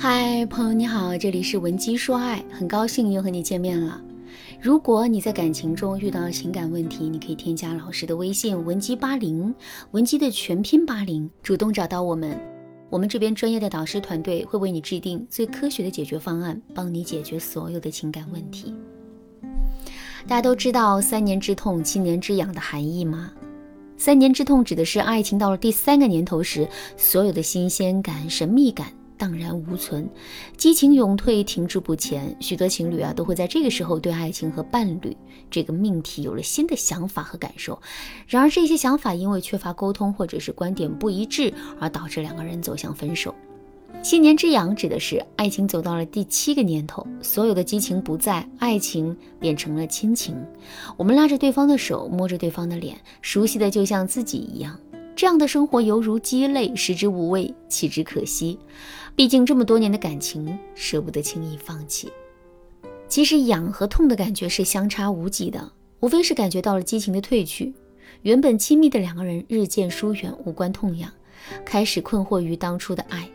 [0.00, 4.00] 嗨，朋友你好，这里是文姬说爱，很高兴又和你见面了。
[4.60, 9.52] 如果你在感情中遇到情感问题，你可以添加老师的微信文姬八零，
[9.90, 12.40] 文姬的全拼八零，主动找到我们，
[12.90, 18.72] 我们这边专业的导师团队会为你制定最科学的解决方案，帮你解决所有的情感问题。
[20.28, 23.32] 大家都知道三年之痛，七年之痒的含义吗？
[23.96, 28.86] 三年之痛指的是爱情到了第三个年头时，所有的新鲜感、神秘感。
[29.18, 30.08] 荡然无存，
[30.56, 32.34] 激情永退，停滞不前。
[32.40, 35.16] 许多情侣啊，都会在这个时候对爱情和伴侣
[35.50, 37.78] 这个命题有了新的想法和感受。
[38.26, 43.34] 然而，这些想法因为缺乏沟通或者是观点不一致，而导致两个人走向分手。
[44.00, 50.36] 七年之痒指的是爱情走到了第七个年头，所有的激情不在，爱情变成了亲情。
[50.96, 54.78] 我们拉着对方的手，摸着对方的脸，熟悉的就像自己一样。
[55.18, 58.56] 这样的生活犹如鸡肋，食之无味，弃之可惜。
[59.16, 62.08] 毕竟这么多年的感情，舍不得轻易放弃。
[63.08, 67.74] 其实痒和痛的感觉是相差无几的，无非是感觉到了激情的褪去，
[68.22, 71.12] 原本亲密的两个人日渐疏远，无关痛痒，
[71.64, 73.28] 开始困惑于当初的爱。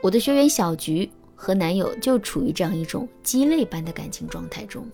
[0.00, 4.88] 我的学员小菊和男友就处于这样一种鸡肋般的感情状态中。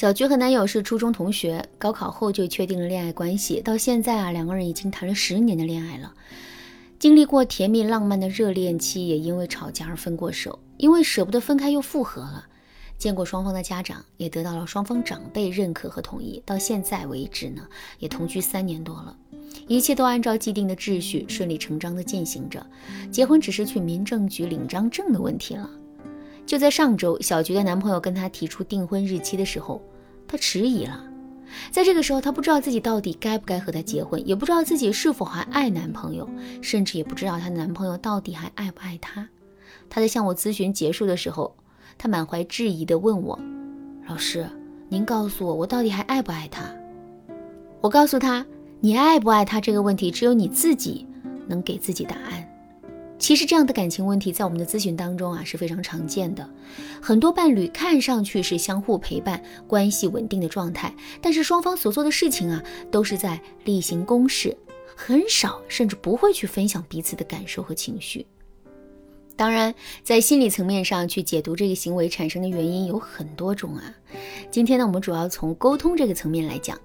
[0.00, 6.14] 小菊和男友是初中同学，高考后就确定了恋爱关系，到现在啊，两个人已经谈了十年的恋爱了。
[6.98, 12.46] 经历过甜蜜浪漫的热恋期，也因为吵架而分过手，因为舍不得分开又复合了。
[12.96, 16.42] 见过双方的家长，也得到了双方长辈认可和同意。
[16.46, 17.60] 到现在为止呢，
[17.98, 19.14] 也同居三年多了，
[19.68, 22.64] 一切都按照既定的秩序顺理成章地进行着。
[23.10, 25.68] 结婚只是去民政局领张证的问题了。
[26.50, 29.80] 就在上周，小菊的男朋友跟她提出订婚日期的时候，
[30.26, 31.00] 她迟疑了。
[31.70, 36.28] 在这个时候，她不知道自己到底该不该和他结婚，也不知道自己是否还爱男朋友，
[36.60, 39.28] 甚至也不知道她男朋友到底还爱不爱她。
[39.88, 41.54] 她在向我咨询结束的时候，
[41.96, 43.38] 她满怀质疑地问我
[44.08, 44.44] ：“老师，
[44.88, 46.64] 您告诉我，我到底还爱不爱他？”
[47.80, 48.44] 我告诉她
[48.82, 51.06] ：“你爱不爱他这个问题，只有你自己
[51.46, 52.44] 能给自己答案。”
[53.20, 56.48] 其实这样的感情问题在我们的咨询当中啊是非常常见的。
[57.00, 64.56] 很多伴侣看上去是相互陪伴、关系稳定的状态，但是双方所做的事情啊都是在例行公事，
[64.96, 68.26] 很少甚至不会去分享彼此的感受和情绪。
[69.36, 73.94] 当然，在心理层面上去解读这个行为产生的原因有很多种啊。
[74.50, 76.78] 今天呢，我们主要从沟通这个层面来讲。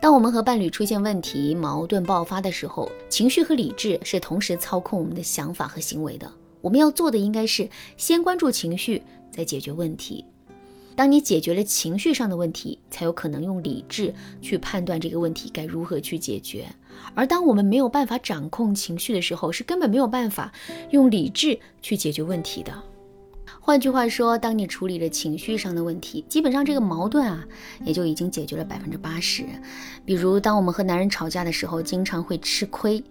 [0.00, 6.30] 当我们和伴侣出现问题、矛盾爆发的时候，情绪和理智是同时操控我们的想法和行为的。
[6.62, 7.68] 我们要做的应该是
[7.98, 10.24] 先关注情绪，再解决问题。
[10.96, 16.66] 当你解决了情绪上的问题，才有可能用理智去判断这个问题该如何去解决。
[17.14, 20.50] 而当我们没有办法掌控情绪的时候，是根本没有办法
[20.90, 22.72] 用理智去解决问题的。
[23.62, 27.44] 换句话说，当你处理了情绪上的问题，基本上这个矛盾啊，
[27.84, 29.44] 也就已经解决了百分之八十。
[30.04, 33.04] 比如，当我们和男人吵架的时候，经常会吃亏，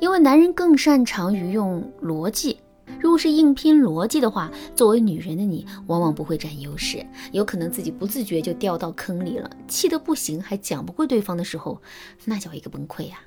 [0.00, 2.56] 因为男人更擅长于用逻辑。
[2.98, 11.80] 如果是硬拼逻辑的话，作为女人的你，往往不会占优势，有可能自己不自觉就掉到坑里了，气得不行，还讲不过对方的时候，
[12.24, 13.20] 那叫一个崩溃呀。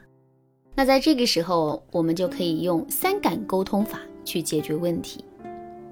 [0.75, 5.23] 那在这个时候，我们就可以用三感沟通法去解决问题。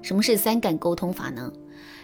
[0.01, 1.51] 什么是三感沟通法呢？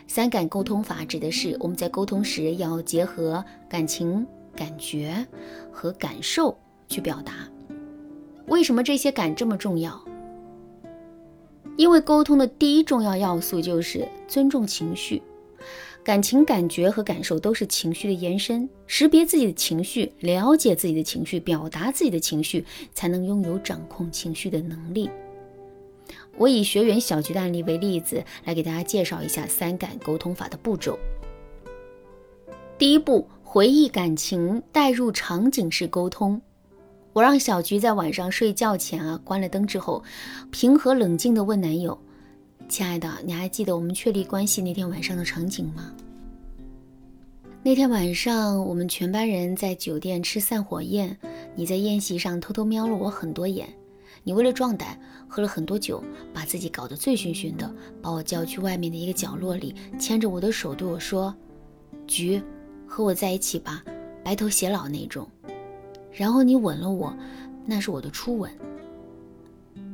[0.08, 4.26] 三感沟通法指的是我们在沟通时要结合感情、
[4.56, 5.26] 感觉
[5.72, 6.58] 和感受
[6.88, 7.34] 去表达。
[8.48, 10.02] 为什么这些感这么重要？
[11.76, 15.22] 因为沟通的第一重要要素就是尊重情绪。
[16.04, 18.70] 感情、感觉和感受都是情绪的延伸。
[18.86, 22.64] 识别自己的情绪，了解自己的情绪，表达自己的情绪，
[22.94, 25.10] 才能拥有掌控情绪的能力。
[26.38, 30.98] 我以学员小菊的案例为例子，来给大家介绍一下三感沟通法的步骤。
[32.78, 36.42] 第一步，回忆感情，带入场景式沟通。
[37.14, 40.04] 我让小菊在晚上睡觉前啊，关了灯之后，
[40.52, 41.98] 平和冷静地问男友
[42.70, 45.92] ：“亲爱的，你还记得我们确立关系那天晚上的场景吗？
[47.64, 51.18] 那天晚上，我们全班人在酒店吃散伙宴，
[51.56, 53.68] 你在宴席上偷偷瞄了我很多眼。”
[54.28, 56.04] 你为了壮胆，喝了很多酒，
[56.34, 61.34] 把自己搞得醉醺醺的，把我叫去外面的一个角落里，牵着我的手对我说
[62.06, 62.44] ：“菊，
[62.86, 63.82] 和我在一起吧，
[64.26, 65.26] 白头偕老那种。”
[66.12, 67.16] 然后你吻了我，
[67.66, 68.52] 那是我的初吻。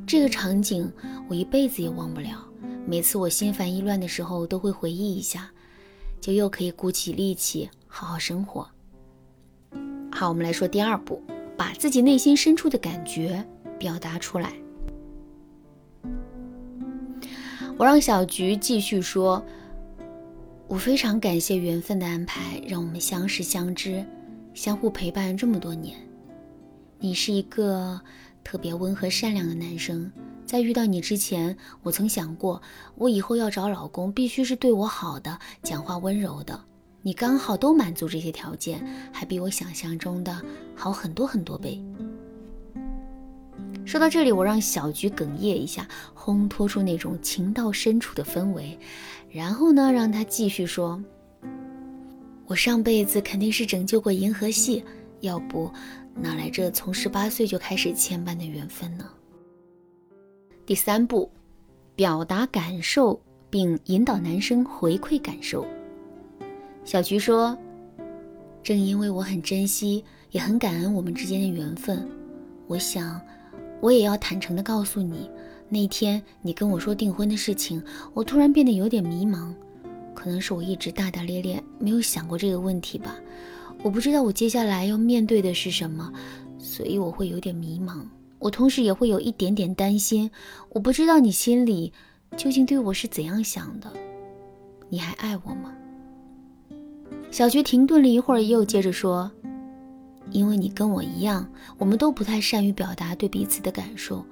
[0.04, 0.92] 这个场景
[1.28, 2.44] 我一辈子也忘不了。
[2.88, 5.48] 每次我心烦意乱的时候，都会回忆一下，
[6.20, 8.68] 就又可以鼓起力气好好生活。
[10.10, 11.22] 好，我们来说第二步，
[11.56, 13.46] 把自己内心深处的感觉。
[13.78, 14.52] 表达出来。
[17.76, 19.44] 我让小菊继续说
[20.68, 24.04] ：“我非常感谢缘分的安排，让我们相识相知，
[24.54, 25.98] 相互陪伴这么多年。
[27.00, 28.00] 你是一个
[28.44, 30.10] 特别温和善良的男生，
[30.46, 32.62] 在遇到你之前，我曾想过，
[32.94, 36.58] 我以后要找老公必须是对我好的，讲话温柔的。
[37.02, 40.40] 你刚好都满足这些条件，还比我想象中的
[40.76, 41.84] 好很多很多倍。”
[43.84, 45.86] 说到这里，我让小菊哽咽一下，
[46.16, 48.76] 烘托出那种情到深处的氛围，
[49.30, 51.02] 然后呢，让他继续说
[52.46, 54.82] ：“我上辈子肯定是拯救过银河系，
[55.20, 55.70] 要不
[56.14, 59.08] 哪来这从十八岁就开始牵绊的缘分呢？”
[60.64, 61.30] 第三步，
[61.94, 63.20] 表达感受
[63.50, 65.66] 并引导男生回馈感受。
[66.86, 67.56] 小菊说
[68.62, 72.08] ：“正因为我很珍惜，也很感恩我们之间的缘分，
[72.66, 73.20] 我想。”
[73.80, 75.30] 我也要坦诚地告诉你，
[75.68, 77.82] 那天你跟我说订婚的事情，
[78.12, 79.54] 我突然变得有点迷茫。
[80.14, 83.16] 可能是我一直大大咧咧，没有想过这个问题吧。
[83.82, 86.10] 我不知道我接下来要面对的是什么，
[86.58, 88.00] 所以我会有点迷茫。
[88.38, 90.30] 我同时也会有一点点担心，
[90.70, 91.92] 我不知道你心里
[92.36, 93.92] 究竟对我是怎样想的。
[94.88, 95.74] 你还爱我吗？
[97.30, 99.30] 小菊停顿了一会儿，又接着说。
[100.30, 101.48] 因为你跟我一样，
[101.78, 104.24] 我们都不太善于表达对彼此的感受，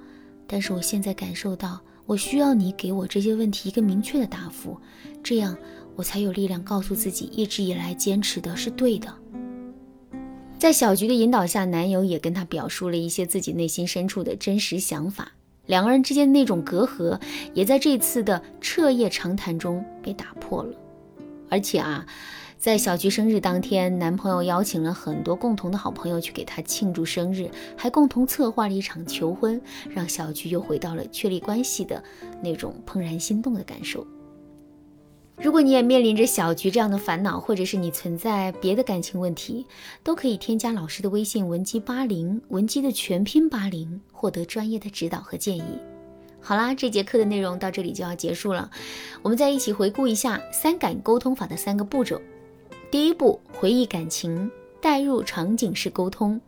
[0.47, 4.77] 但是我现在感受到，我需要你给我这些问题一个明确的答复，
[5.23, 5.55] 这样
[5.95, 9.13] 我才有力量告诉自己，一直以来坚持的是对的。
[10.59, 15.31] 在小菊的引导下，男友也跟她表述了一些自己内心深处的真实想法，
[15.67, 17.19] 两个人之间的那种隔阂，
[17.53, 20.75] 也在这次的彻夜长谈中被打破了，
[21.49, 22.05] 而且啊。
[22.63, 32.01] 在小菊生日当天，男朋友邀请了很多共同的好朋友去给她庆祝生日，还共同策划了一场求婚，让小菊又回到了确立关系的
[32.41, 34.07] 那种怦然心动的感受。
[35.41, 39.65] 如果你也面临着小菊这样的烦恼，或者是你存在别的感情问题，
[40.01, 45.63] 都可以添加老师的微信文姬八零，文姬的全拼八零，获得专业的指导和建议。
[46.39, 48.71] 好啦，这节课的内容到这里就要结束了，
[49.21, 52.21] 我们再一起回顾一下三感沟通法的三个步骤。
[52.93, 56.39] 第一步，回忆感情，带入场景式沟通；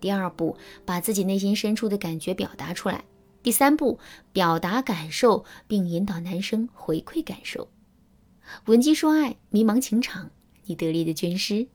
[0.00, 3.04] 第二步，把自己内心深处的感觉表达出来；
[3.40, 4.00] 第三步，
[4.32, 7.68] 表达感受并引导男生回馈感受。
[8.64, 10.32] 闻鸡说爱，迷茫情场，
[10.64, 11.68] 你得力的军师。